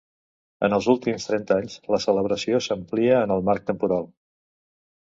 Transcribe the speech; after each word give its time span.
En 0.67 0.75
els 0.77 0.87
últims 0.93 1.27
trenta 1.31 1.59
anys, 1.61 1.77
la 1.97 2.01
celebració 2.07 2.65
s'amplia 2.71 3.23
en 3.27 3.39
el 3.39 3.49
marc 3.53 3.71
temporal. 3.73 4.13